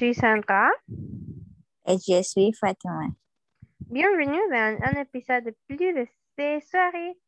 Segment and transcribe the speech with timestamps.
[0.00, 0.70] Suis Sandra.
[1.86, 3.08] Et je suis Fatima.
[3.80, 6.06] Bienvenue dans un épisode de plus de
[6.38, 7.18] ces soirées.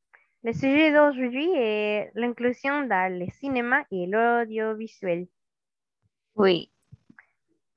[0.42, 5.26] Le sujet d'aujourd'hui est l'inclusion dans le cinéma et l'audiovisuel.
[6.34, 6.72] Oui,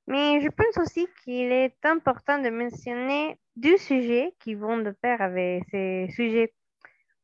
[0.07, 5.21] Mais je pense aussi qu'il est important de mentionner deux sujets qui vont de pair
[5.21, 6.53] avec ces sujets.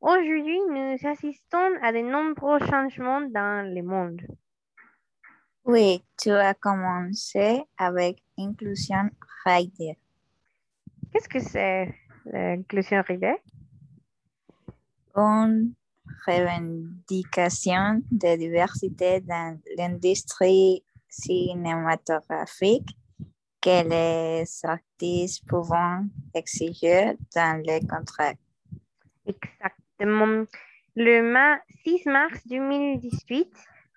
[0.02, 4.22] Aujourd'hui, nous assistons à de nombreux changements dans le monde.
[5.66, 9.10] Oui, tu as commencé avec inclusion
[9.46, 9.98] rider.
[11.12, 11.94] Qu'est-ce que c'est
[12.26, 13.36] l'inclusion RIDE?
[15.16, 15.74] Une
[16.26, 22.90] revendication de diversité dans l'industrie cinématographique
[23.62, 28.34] que les artistes pouvant exiger dans les contrats.
[29.26, 30.46] Exactement.
[30.96, 33.54] Le ma- 6 mars 2018,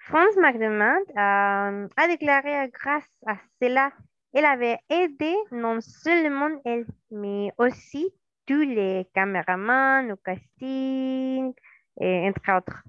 [0.07, 3.91] France McDermott a, a déclaré grâce à cela,
[4.35, 8.13] elle avait aidé non seulement elle, mais aussi
[8.45, 11.55] tous les caméramans au casting,
[11.99, 12.83] et entre autres.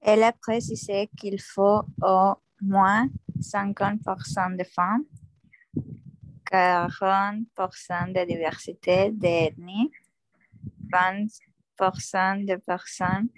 [0.00, 3.08] Elle a précisé qu'il faut au moins
[3.40, 5.04] 50% de femmes,
[6.50, 9.92] 40% de diversité d'ethnie,
[10.90, 13.28] 20% de personnes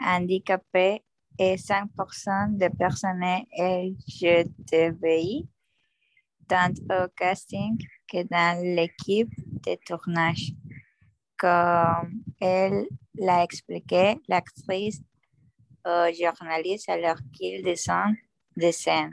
[0.00, 1.02] handicapées
[1.38, 3.24] et 5% de personnes
[3.58, 5.48] LGTBI,
[6.48, 7.76] tant au casting
[8.08, 9.30] que dans l'équipe
[9.66, 10.52] de tournage.
[11.36, 15.02] Comme elle l'a expliqué, l'actrice
[15.84, 18.16] aux journalistes alors qu'ils descendent
[18.56, 19.12] de scène.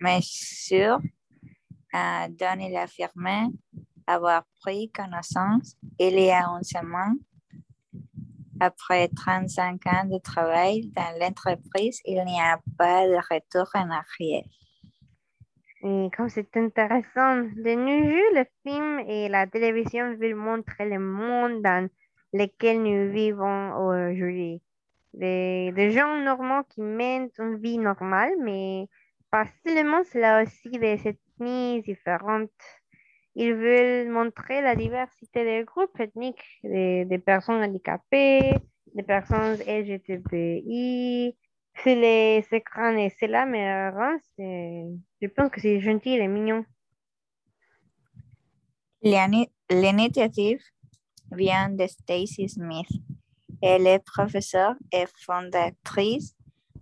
[0.00, 1.00] Mais sûr,
[1.94, 3.48] euh, dont il affirmait
[4.06, 7.18] avoir pris connaissance il y a une semaine.
[8.60, 14.44] Après 35 ans de travail dans l'entreprise, il n'y a pas de retour en arrière.
[15.82, 20.98] Et comme c'est intéressant, de nos jours, le film et la télévision veulent montrer le
[20.98, 21.88] monde dans
[22.32, 24.62] lequel nous vivons aujourd'hui.
[25.12, 28.88] Des, des gens normaux qui mènent une vie normale, mais
[29.30, 32.50] pas seulement cela aussi des ethnies différentes.
[33.36, 38.54] Ils veulent montrer la diversité des groupes ethniques, des, personnes handicapées,
[38.94, 41.36] des personnes LGTBI.
[41.76, 43.90] C'est les écrans et c'est là, mais
[45.20, 46.64] je pense que c'est gentil et mignon.
[49.02, 50.60] L'ini- L'initiative
[51.32, 52.88] vient de Stacy Smith.
[53.62, 56.36] Elle est professeure et fondatrice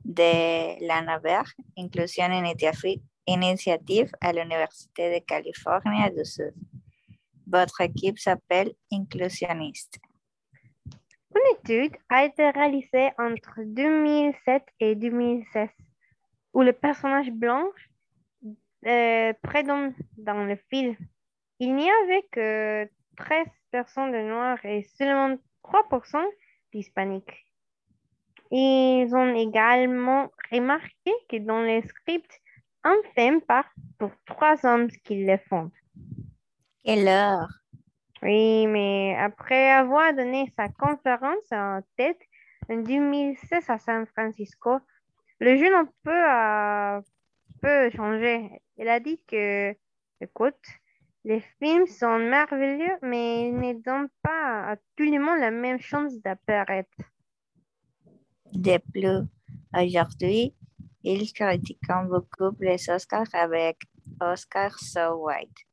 [0.04, 1.42] de l'ANAVER,
[1.78, 6.55] Inclusion Initiative, Initiative à l'Université de Californie du Sud.
[7.47, 9.99] Votre équipe s'appelle Inclusionniste.
[11.34, 15.69] Une étude a été réalisée entre 2007 et 2016
[16.55, 17.65] où le personnage blanc
[18.87, 20.97] euh, prédomine dans le film.
[21.59, 26.25] Il n'y avait que 13 personnes de noirs et seulement 3%
[26.72, 27.47] d'hispaniques.
[28.50, 32.41] Ils ont également remarqué que dans les scripts,
[32.84, 35.70] un femme part pour trois hommes qui le font.
[36.84, 37.48] Quelle heure?
[38.22, 42.20] Oui, mais après avoir donné sa conférence en tête
[42.69, 44.78] en 2016 à San Francisco,
[45.41, 47.03] le jeune un peu a
[47.60, 48.62] peu changé.
[48.76, 49.75] Il a dit que,
[50.20, 50.54] écoute,
[51.25, 55.81] les films sont merveilleux, mais ils ne donnent pas à tout le monde la même
[55.81, 56.99] chance d'apparaître.
[58.53, 59.26] De plus,
[59.75, 60.54] aujourd'hui,
[61.04, 63.78] ils critiquent beaucoup les Oscars avec
[64.20, 65.66] Oscar So White.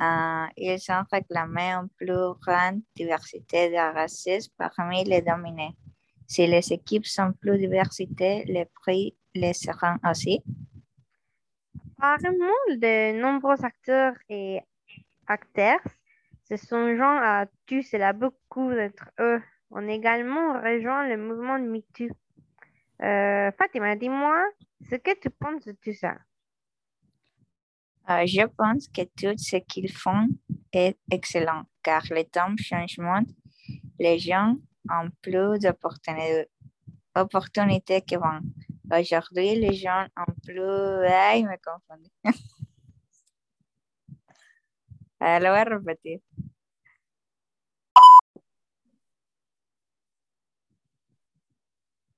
[0.00, 5.76] Euh, ils ont réclamé une plus grande diversité de races parmi les dominés.
[6.26, 10.42] Si les équipes sont plus diversités, les prix les seront aussi.
[11.98, 14.60] Apparemment, de nombreux acteurs et
[15.26, 15.80] actrices
[16.48, 18.12] se sont joints à tout cela.
[18.12, 19.40] Beaucoup d'entre eux
[19.70, 22.08] ont également rejoint le mouvement MeToo.
[23.02, 24.44] Euh, Fatima, dis-moi
[24.88, 26.16] ce que tu penses de tout ça.
[28.10, 30.28] Euh, je pense que tout ce qu'ils font
[30.72, 33.22] est excellent, car les temps changement,
[33.98, 34.56] les gens
[34.90, 36.48] ont plus d'opportunités
[37.14, 38.40] opportunités qu'avant.
[38.90, 40.60] Aujourd'hui, les gens ont plus...
[41.06, 41.56] Ay, me.
[45.20, 46.20] Ah, lo voy a repetir.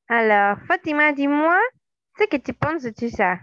[0.09, 1.59] Alors, Fatima, dis-moi
[2.19, 3.39] ce que tu penses de tout ça?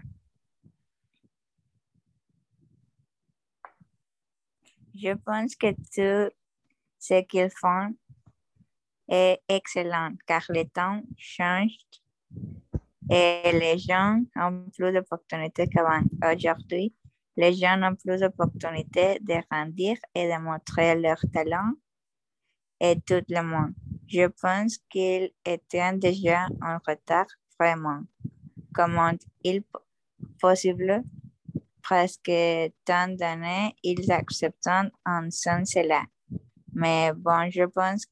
[4.94, 6.34] Je pense que tout
[6.98, 7.94] ce qu'ils font
[9.08, 11.78] est excellent car les temps changent
[13.10, 16.02] Et les gens ont plus d'opportunités qu'avant.
[16.24, 16.94] Aujourd'hui,
[17.36, 21.74] les gens ont plus d'opportunités de grandir et de montrer leur talent
[22.80, 23.74] et tout le monde.
[24.08, 27.26] Je pense qu'ils étaient déjà en retard
[27.58, 28.02] vraiment.
[28.74, 29.62] Comment il
[30.40, 31.02] possible?
[31.82, 32.32] Presque
[32.84, 34.68] tant d'années ils acceptent
[35.06, 36.02] en son cela.
[36.72, 38.06] Mais bon, je pense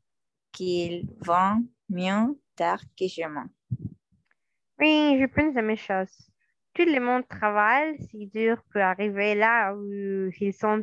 [0.52, 3.48] qu'ils vont mieux tard que jamais.
[4.78, 6.30] Oui, je pense la même chose.
[6.74, 10.82] Tout le monde travaille si dur pour arriver là où ils sont.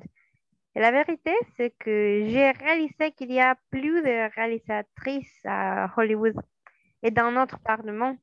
[0.76, 6.36] Et la vérité, c'est que j'ai réalisé qu'il y a plus de réalisatrices à Hollywood
[7.04, 8.16] et dans notre parlement.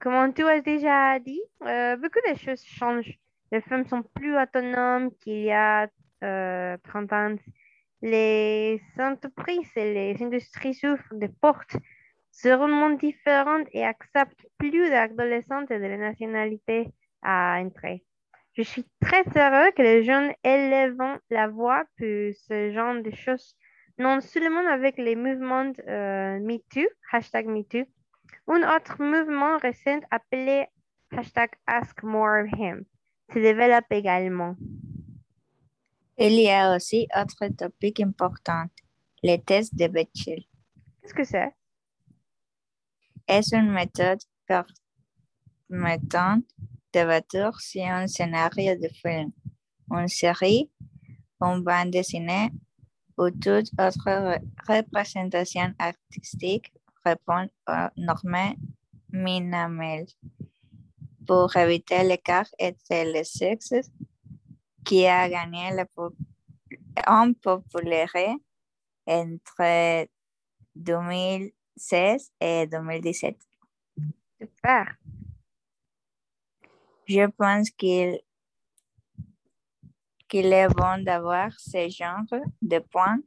[0.00, 3.18] Comme tu as déjà dit, euh, beaucoup de choses changent.
[3.52, 5.88] Les femmes sont plus autonomes qu'il y a
[6.24, 7.36] euh, 30 ans.
[8.02, 11.76] Les entreprises et les industries souffrent des portes
[12.44, 16.88] monde différentes et acceptent plus d'adolescentes et de la nationalité
[17.22, 18.04] à entrer.
[18.56, 23.54] Je suis très heureux que les jeunes élèvent la voix pour ce genre de choses,
[23.98, 27.84] non seulement avec les mouvements euh, MeToo, hashtag MeToo,
[28.48, 30.68] un autre mouvement récent appelé
[31.10, 32.86] hashtag Ask More of Him
[33.30, 34.56] se développe également.
[36.16, 38.64] Il y a aussi autre topic important,
[39.22, 40.44] les tests de Bechdel.
[41.02, 41.52] Qu'est-ce que c'est?
[43.28, 46.40] Es une méthode permettant
[46.96, 49.30] d'évaluer si un scénario de film,
[49.90, 50.70] une série,
[51.40, 52.50] une bande dessinée
[53.18, 54.38] ou toute autre
[54.68, 56.72] représentation artistique
[57.04, 58.54] répond aux normes
[59.12, 60.06] minimales
[61.26, 63.90] pour éviter l'écart entre les sexes
[64.84, 65.86] qui a gagné la
[67.06, 68.36] en popularité
[69.06, 70.08] entre
[70.74, 73.36] 2000 2016 et 2017.
[74.40, 74.96] Super.
[77.06, 78.20] Je pense qu'il
[80.28, 82.24] qu'il est bon d'avoir ce genre
[82.60, 83.20] de points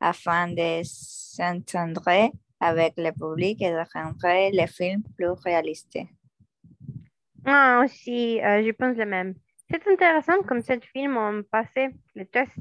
[0.00, 2.30] afin de s'entendre
[2.60, 5.98] avec le public et de rendre les films plus réalistes.
[7.44, 9.34] Moi aussi, euh, je pense le même.
[9.68, 12.52] C'est intéressant comme ces films ont passé le test.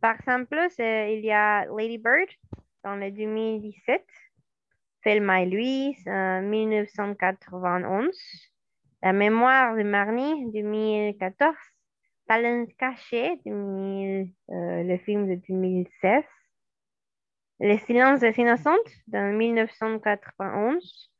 [0.00, 2.30] Par exemple, il y a Lady Bird
[2.82, 4.02] dans le 2017
[5.02, 8.55] Thelma et Louise, 1991.
[9.02, 11.54] La mémoire de Marnie, 2014.
[12.26, 16.24] Talent caché, le film de 2016.
[17.60, 21.12] Les silences des innocentes, de 1991.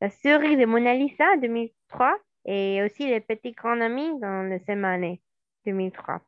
[0.00, 2.16] La série de Mona Lisa, 2003.
[2.44, 5.22] Et aussi Les petits grands amis dans le même année,
[5.66, 6.20] 2003.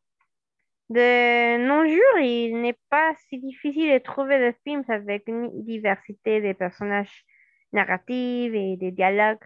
[0.91, 6.41] De nos jours, il n'est pas si difficile de trouver des films avec une diversité
[6.41, 7.25] de personnages
[7.73, 9.43] narratifs et de dialogues.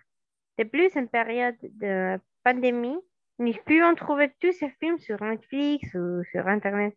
[0.58, 2.98] De plus, en période de pandémie,
[3.38, 6.96] nous pouvons trouver tous ces films sur Netflix ou sur Internet.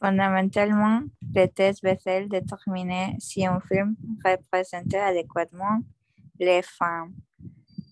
[0.00, 1.02] Fondamentalement,
[1.34, 3.94] le test Bessel déterminer si un film
[4.24, 5.80] représentait adéquatement
[6.38, 7.14] les femmes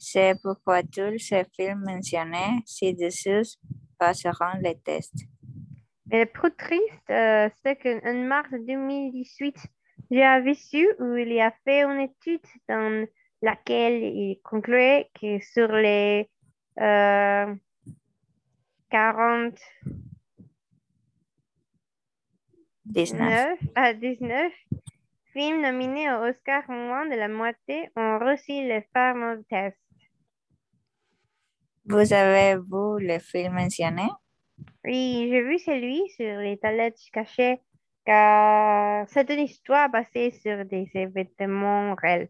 [0.04, 3.56] c'est pourquoi tous ces films mentionnés ci-dessous
[3.96, 5.22] passeront les tests.
[6.10, 9.56] Le plus triste, euh, c'est qu'en mars 2018,
[10.10, 10.54] j'ai vu
[10.98, 13.06] où il a fait une étude dans
[13.40, 16.28] laquelle il concluait que sur les
[18.90, 19.58] 40
[22.84, 23.58] 19.
[23.74, 24.52] à 19
[25.32, 29.78] films nominés au Oscar, moins de la moitié ont reçu le fameux test.
[31.86, 34.08] Vous avez vu le film mentionné?
[34.84, 37.60] Oui, j'ai vu celui sur les toilettes cachées
[38.04, 42.28] car c'est une histoire basée sur des événements réels.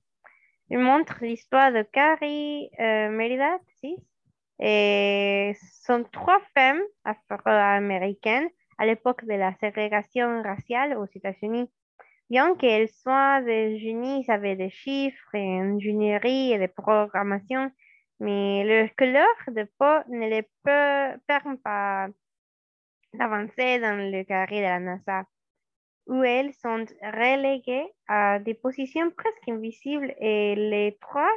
[0.71, 3.59] Il montre l'histoire de Carrie euh, Merida
[4.59, 8.49] et sont trois femmes afro-américaines
[8.79, 11.71] à l'époque de la ségrégation raciale aux États-Unis.
[12.31, 17.71] Bien qu'elles soient des génies avec des chiffres et ingénierie et de programmation,
[18.21, 20.49] mais le couleur de peau ne les
[21.26, 22.09] permet pas
[23.12, 25.25] d'avancer dans le carré de la NASA,
[26.06, 31.30] où elles sont reléguées à des positions presque invisibles et les trois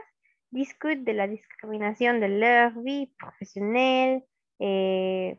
[0.51, 4.21] discutent de la discrimination de leur vie professionnelle
[4.59, 5.37] et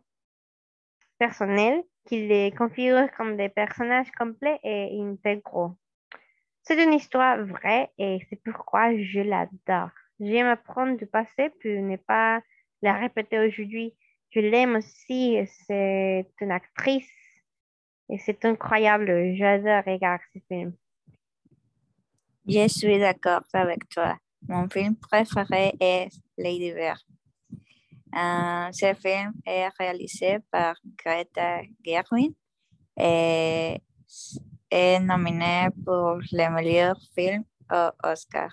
[1.18, 5.72] personnelle qui les configure comme des personnages complets et intégraux.
[6.62, 9.90] C'est une histoire vraie et c'est pourquoi je l'adore.
[10.20, 12.42] J'aime apprendre du passé pour ne pas
[12.82, 13.94] la répéter aujourd'hui.
[14.30, 17.10] Je l'aime aussi, c'est une actrice
[18.08, 19.34] et c'est incroyable.
[19.36, 20.72] J'adore regarder ce film.
[22.46, 24.16] Je suis d'accord avec toi.
[24.48, 26.08] Mon film préféré est
[26.38, 27.00] Lady Bird.
[28.14, 32.34] Euh, ce film est réalisé par Greta Gerwig
[32.96, 33.80] et
[34.70, 38.50] est nominé pour le meilleur film au Oscar.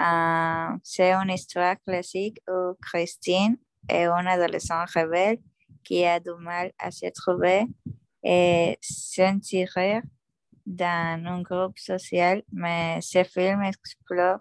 [0.00, 3.56] Euh, c'est une histoire classique où Christine
[3.88, 5.38] est une adolescente rebelle
[5.82, 7.66] qui a du mal à se trouver
[8.22, 10.00] et s'insérer
[10.66, 14.40] dans un groupe social, mais ce film explore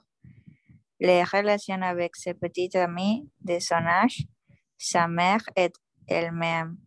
[1.00, 4.24] les relations avec ses petites amies de son âge,
[4.78, 5.72] sa mère et
[6.08, 6.78] elle-même.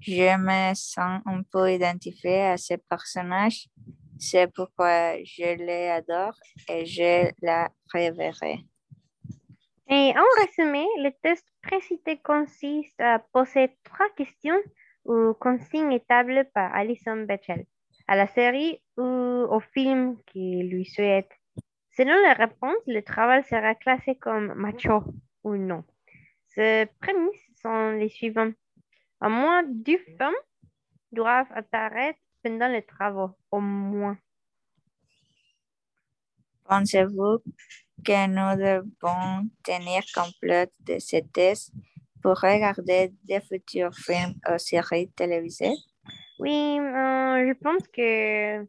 [0.00, 3.68] Je me sens un peu identifiée à ce personnage,
[4.18, 6.38] c'est pourquoi je l'adore
[6.68, 8.64] et je la reverrai.
[9.90, 14.60] Et en résumé, le test précité consiste à poser trois questions
[15.08, 17.64] ou consignes établies par Alison Bechdel
[18.06, 21.30] à la série ou au film qui lui souhaite.
[21.96, 25.02] Selon les réponses, le travail sera classé comme macho
[25.44, 25.84] ou non.
[26.46, 28.54] Ces prémices sont les suivantes.
[29.20, 30.42] Au moins deux femmes
[31.12, 34.16] doivent apparaître pendant les travaux, au moins.
[36.64, 37.38] Pensez-vous
[38.04, 41.72] que nous devons tenir compte de ces tests?
[42.22, 45.74] Pour regarder des futurs films ou séries télévisées?
[46.38, 48.66] Oui, euh, je pense que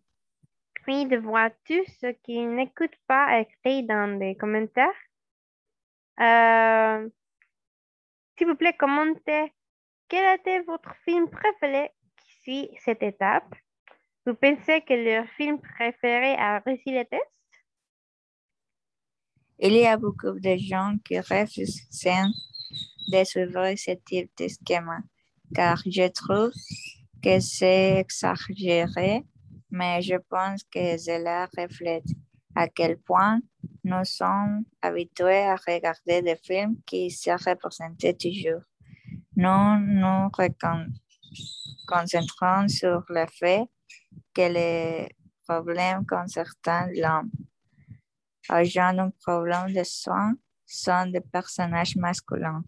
[0.88, 4.90] oui, de voir tous ceux qui n'écoutent pas écrire dans les commentaires.
[6.20, 7.08] Euh,
[8.38, 9.54] s'il vous plaît, commentez
[10.08, 13.54] quel était votre film préféré qui suit cette étape?
[14.26, 17.24] Vous pensez que leur film préféré a réussi le test?
[19.60, 21.86] Il y a beaucoup de gens qui refusent
[23.12, 25.00] de suivre ce type de schéma,
[25.54, 26.52] car je trouve
[27.22, 29.26] que c'est exagéré,
[29.72, 32.06] mais je pense que cela reflète
[32.56, 33.40] à quel point
[33.84, 38.64] nous sommes habitués à regarder des films qui se représentent toujours.
[39.36, 40.30] Nous nous
[41.88, 43.66] concentrons sur le fait
[44.34, 45.10] que les
[45.48, 47.32] problèmes concernant l'homme
[48.52, 50.36] ayant un problème de soins
[50.66, 52.64] sont des personnages masculins.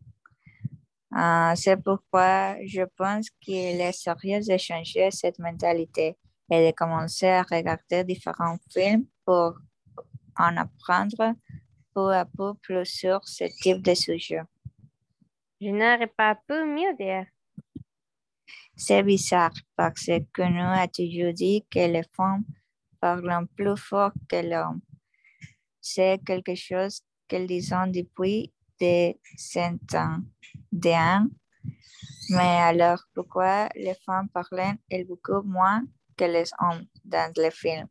[1.13, 6.17] Euh, c'est pourquoi je pense qu'il est sérieux de changer cette mentalité
[6.49, 9.55] et de commencer à regarder différents films pour
[10.37, 11.35] en apprendre
[11.93, 14.41] peu à peu plus sur ce type de sujet.
[15.59, 17.25] Je n'aurais pas pu mieux dire.
[18.75, 22.45] C'est bizarre parce que nous avons toujours dit que les femmes
[22.99, 24.79] parlent plus fort que l'homme.
[25.81, 28.51] C'est quelque chose qu'elles disent depuis
[30.71, 31.27] d'années.
[32.29, 35.83] Mais alors, pourquoi les femmes parlent beaucoup moins
[36.17, 37.87] que les hommes dans les films?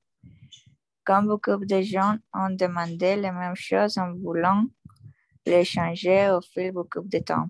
[1.04, 4.66] Comme beaucoup de gens ont demandé les mêmes choses en voulant
[5.46, 7.48] les changer au fil beaucoup de temps.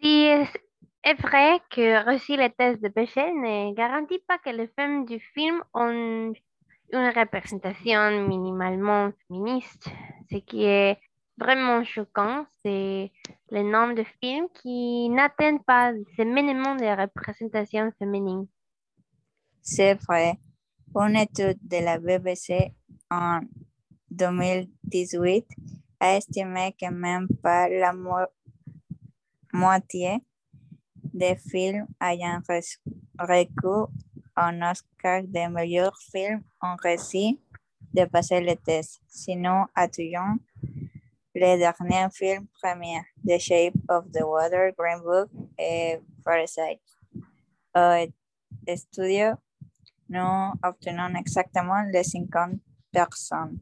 [0.00, 0.28] Si
[1.04, 5.18] est vrai que réussir les tests de Bechdel ne garantit pas que les femmes du
[5.34, 6.32] film ont
[6.92, 9.88] une représentation minimalement féministe.
[10.30, 10.98] Ce qui est
[11.38, 13.10] vraiment choquant, c'est
[13.50, 18.46] le nombre de films qui n'atteignent pas ce minimum de représentation féminine.
[19.60, 20.38] C'est vrai.
[20.94, 22.72] Une étude de la BBC
[23.10, 23.40] en
[24.10, 25.46] 2018
[26.00, 27.92] a estimé que même pas la
[29.52, 30.22] moitié
[31.12, 32.40] des films ayant
[33.18, 33.90] recours
[34.36, 37.40] un Oscar de meilleur film en réussi
[37.92, 39.00] de passer le test.
[39.06, 40.38] Sinon, attendons
[41.34, 46.80] les derniers films premiers, The Shape of the Water, Green Book et Parasite.
[47.74, 48.06] Au
[48.76, 49.34] studio,
[50.08, 52.60] nous obtenons exactement les 50
[52.92, 53.58] personnes.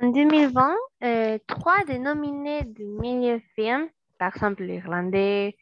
[0.00, 3.88] En 2020, euh, trois des nominés du meilleur film,
[4.18, 5.56] par exemple l'Irlandais,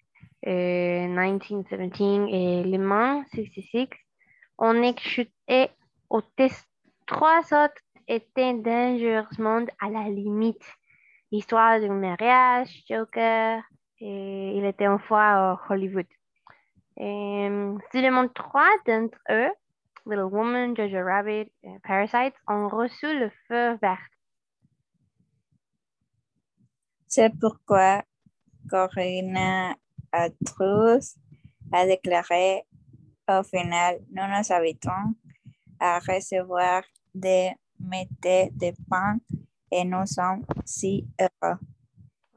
[0.46, 3.88] 1917 et Le Mans 66,
[4.58, 5.30] on échoué
[6.08, 6.66] au test.
[7.06, 10.64] Trois autres étaient dangereusement à la limite.
[11.30, 13.62] L'histoire d'un mariage, Joker,
[14.00, 16.06] et il était une fois au Hollywood.
[16.96, 17.48] Et,
[17.92, 19.50] seulement trois d'entre eux,
[20.06, 23.98] Little Woman, Jojo Rabbit et Parasite, ont reçu le feu vert.
[27.06, 28.02] C'est pourquoi
[28.70, 29.74] Corinna
[30.12, 31.16] Atrouz
[31.72, 32.64] a déclaré
[33.28, 35.14] au final, nous nous habitons
[35.78, 36.82] à recevoir
[37.14, 39.18] des métiers de pain
[39.70, 41.58] et nous sommes si heureux.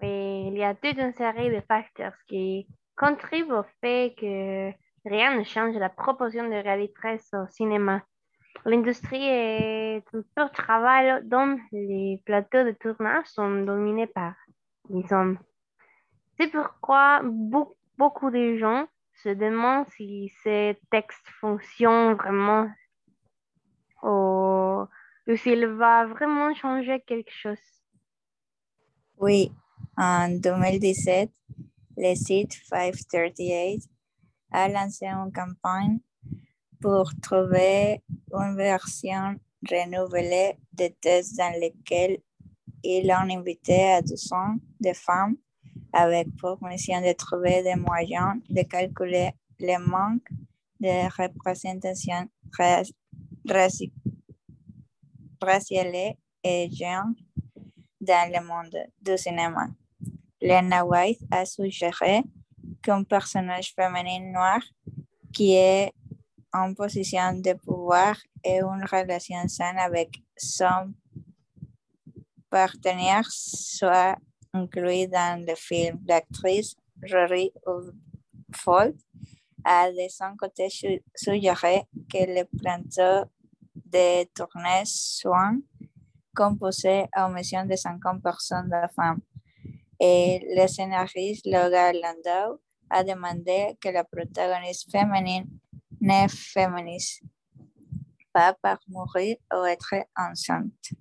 [0.01, 4.72] Oui, il y a toute une série de facteurs qui contribue au fait que
[5.06, 8.01] rien ne change la proportion de réalité au cinéma.
[8.66, 14.34] L'industrie est un peu travail dont les plateaux de tournage sont dominés par
[14.90, 15.40] les hommes.
[16.38, 18.88] C'est pourquoi beaucoup de gens
[19.24, 22.70] se demandent si ces textes fonctionnent vraiment
[24.04, 24.88] ou,
[25.36, 27.60] s'il va vraiment changer quelque chose.
[29.18, 29.52] Oui,
[29.98, 31.30] en 2017,
[31.98, 33.84] le site 538
[34.52, 36.00] a lancé une campagne
[36.82, 38.02] pour trouver
[38.34, 39.36] une version
[39.70, 42.18] renouvelée des tests dans lesquels
[42.84, 45.38] ils ont invité à 200 de femmes
[45.94, 50.28] avec pour mission de trouver des moyens de calculer le manque
[50.80, 52.30] de représentation
[55.42, 57.06] raciale et genre
[58.00, 59.68] dans le monde du cinéma.
[60.42, 62.24] Lena White a suggéré
[62.82, 64.62] qu'un personnage féminin noir
[65.32, 65.94] qui est
[66.52, 70.94] en position de pouvoir et une relation saine avec son
[72.50, 74.18] partenaire soit
[74.53, 76.00] inclus dans le film.
[76.08, 76.75] L'actrice
[77.12, 77.51] Rory
[78.55, 78.96] Fold
[79.63, 80.67] a de son côté
[81.15, 83.29] suggéré que le plateau
[83.75, 85.53] de tournée soit
[86.36, 89.22] composé à mission de 50 personnes de femmes.
[90.00, 95.48] Et le scénariste Logan Landau a demandé que la protagoniste féminine
[96.00, 97.22] ne féminise
[98.34, 100.93] pas par mourir ou être enceinte.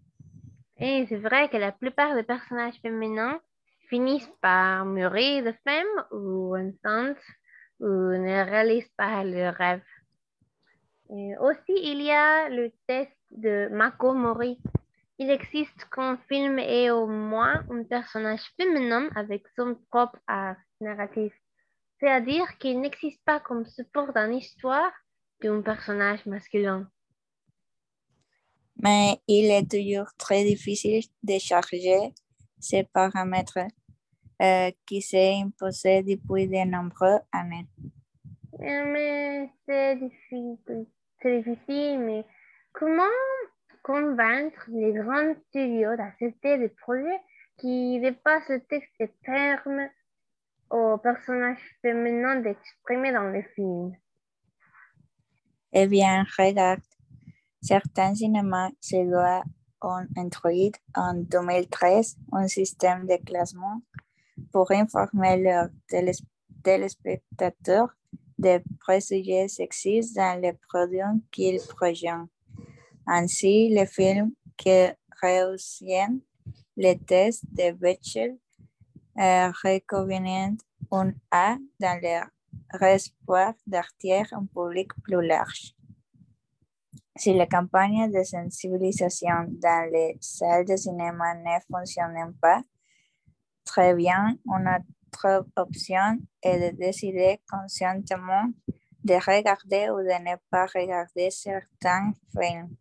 [0.81, 3.41] Et c'est vrai que la plupart des personnages féminins
[3.89, 7.23] finissent par mourir de femme ou enceintes
[7.81, 9.83] ou ne réalisent pas leur rêve.
[11.41, 14.59] aussi, il y a le test de Mako Mori.
[15.19, 21.33] Il existe qu'un film ait au moins un personnage féminin avec son propre art narratif
[22.00, 24.91] c'est-à-dire qu'il n'existe pas comme support dans l'histoire
[25.43, 26.89] d'un personnage masculin.
[28.82, 32.12] Mais il est toujours très difficile de charger
[32.58, 33.66] ces paramètres
[34.40, 37.66] euh, qui s'est imposé depuis de nombreuses années.
[38.60, 40.56] Euh, mais c'est difficile,
[41.23, 42.25] difficile, mais
[42.73, 43.02] comment
[43.82, 47.21] convaincre les grands studios d'accepter des projets
[47.58, 49.88] qui dépassent le texte terme
[50.71, 53.97] aux personnages féminins d'exprimer dans les films?
[55.73, 56.80] Eh bien, regarde,
[57.61, 59.45] certains cinémas se doivent
[59.83, 63.81] ont introduit en 2013 un système de classement
[64.53, 65.69] pour informer leurs
[66.63, 67.89] téléspectateurs
[68.39, 72.29] des préjugés sexistes dans les produits qu'ils projettent.
[73.07, 74.89] Ainsi, les films qui
[75.23, 76.21] réussissent
[76.77, 78.39] les tests de Bechdel
[79.19, 79.53] euh,
[80.93, 82.21] un A dans le
[82.81, 85.75] l'espoir d'attirer un public plus large.
[87.21, 92.63] Si la campagne de sensibilisation dans les salles de cinéma ne fonctionne pas
[93.63, 98.49] très bien, une autre option est de décider consciemment
[99.04, 102.75] de regarder ou de ne pas regarder certains films.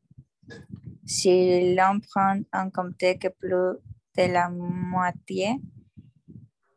[1.06, 3.78] Si l'on prend en compte que plus
[4.16, 5.58] de la moitié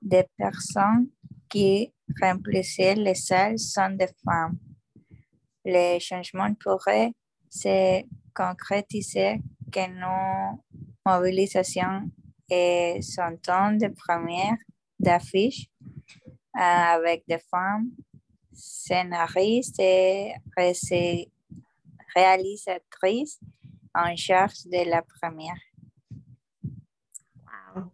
[0.01, 1.11] des personnes
[1.48, 4.59] qui remplissent les salles sont des femmes.
[5.64, 7.12] Les changements pourraient
[7.53, 8.03] se
[8.35, 10.65] concrétiser que nos
[11.05, 12.11] mobilisations
[12.49, 14.57] et son temps de première
[14.99, 15.69] d'affiches
[16.57, 17.91] euh, avec des femmes
[18.53, 20.33] scénaristes et
[22.15, 23.41] réalisatrices
[23.95, 25.61] en charge de la première.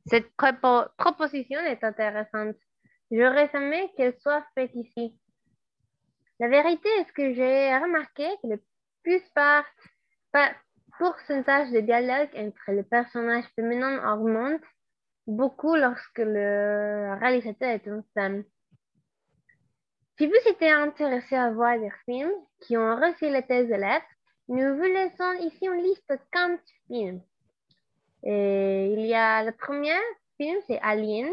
[0.07, 2.57] Cette proposition est intéressante.
[3.11, 5.17] J'aurais aimé qu'elle soit faite ici.
[6.41, 8.61] La vérité est que j'ai remarqué que
[9.03, 9.65] plus par,
[10.99, 14.63] pourcentage de dialogue entre les personnages féminins augmente
[15.27, 18.45] beaucoup lorsque le réalisateur est une femme.
[20.17, 24.07] Si vous êtes intéressé à voir des films qui ont reçu les thèse de lettres,
[24.49, 26.59] nous vous laissons ici une liste de 15
[26.89, 27.21] films.
[28.25, 29.97] Il y a le premier
[30.37, 31.33] film, c'est Aliens,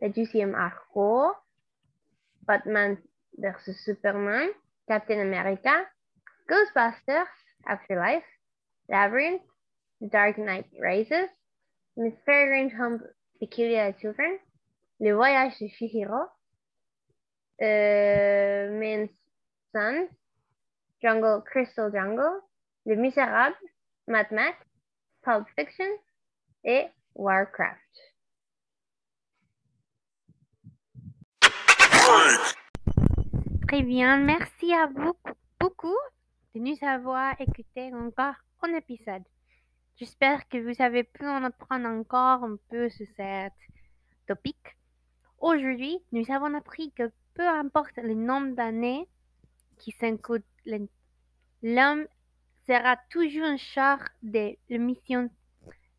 [0.00, 1.30] le deuxième arco,
[2.42, 2.96] Batman
[3.36, 4.48] vs Superman,
[4.88, 5.86] Captain America,
[6.48, 7.28] Ghostbusters,
[7.66, 8.24] Afterlife,
[8.88, 9.42] Labyrinth,
[10.00, 11.28] The Dark Knight Rises,
[11.96, 13.02] Miss Peregrine's Home
[13.38, 14.38] Peculiar Children,
[15.00, 16.28] Le Voyage de Shihiro,
[17.60, 19.10] euh, Men's
[19.74, 20.08] Sons,
[21.02, 22.40] Jungle, Crystal Jungle,
[22.86, 23.56] Le Misérable,
[24.06, 24.56] Mad Max,
[25.22, 25.90] Pulp Fiction
[26.64, 27.78] et Warcraft.
[33.68, 35.14] Très bien, merci à vous
[35.60, 35.98] beaucoup
[36.54, 39.22] de nous avoir écouté encore un épisode.
[39.96, 43.52] J'espère que vous avez pu en apprendre encore un peu sur cette
[44.26, 44.56] topic.
[45.40, 49.06] Aujourd'hui, nous avons appris que peu importe le nombre d'années
[49.78, 52.06] qui s'écoute, l'homme
[52.66, 55.30] sera toujours en charge de l'émission.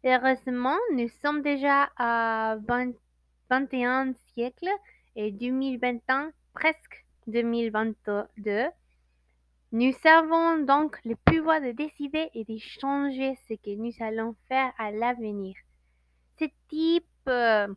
[0.04, 2.94] Heureusement, nous sommes déjà à 20
[3.50, 4.70] 21 siècle
[5.16, 8.66] et 2021, presque 2022.
[9.72, 14.74] Nous avons donc le pouvoir de décider et de changer ce que nous allons faire
[14.80, 15.56] à l'avenir.
[16.40, 17.68] Ce type euh,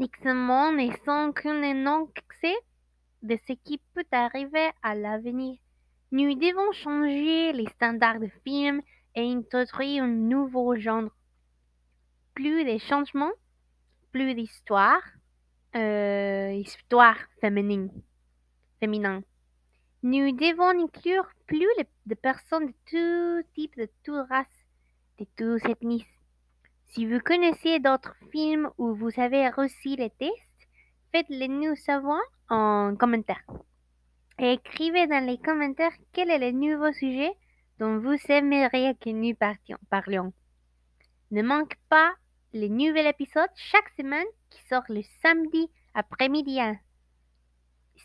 [0.00, 2.56] d'examen n'est sans qu'un excès
[3.22, 5.58] de ce qui peut arriver à l'avenir.
[6.10, 8.82] Nous devons changer les standards de film
[9.14, 11.08] et introduire un nouveau genre.
[12.34, 13.32] Plus de changements,
[14.10, 15.02] plus d'histoire,
[15.76, 17.92] euh, histoire féminine,
[18.80, 19.22] féminin.
[20.04, 21.68] Nous devons inclure plus
[22.06, 22.74] de personnes de
[23.42, 24.66] tout type, de toute race,
[25.20, 26.04] de toutes ethnies.
[26.86, 30.68] Si vous connaissez d'autres films où vous avez reçu les tests,
[31.12, 33.44] faites-les nous savoir en commentaire.
[34.38, 37.32] Écrivez dans les commentaires quel est le nouveau sujet
[37.78, 39.36] dont vous aimeriez que nous
[39.88, 40.32] parlions.
[41.30, 42.12] Ne manque pas
[42.52, 46.58] les nouveaux épisodes chaque semaine qui sort le samedi après-midi.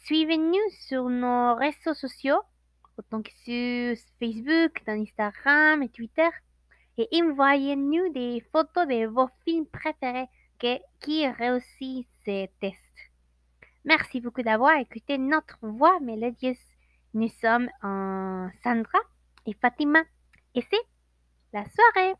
[0.04, 2.42] Suivez-nous sur nos réseaux sociaux,
[2.98, 6.30] autant que sur Facebook, Instagram et Twitter,
[6.98, 10.28] et envoyez-nous des photos de vos films préférés
[11.02, 12.78] qui réussissent ces tests.
[13.86, 16.58] Merci beaucoup d'avoir écouté notre voix mélodieuse.
[17.14, 17.70] Nous sommes
[18.64, 19.00] Sandra
[19.46, 20.00] et Fatima,
[20.56, 20.86] et c'est
[21.54, 22.16] la soirée.